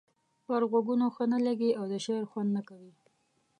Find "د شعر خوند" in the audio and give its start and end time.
1.91-2.49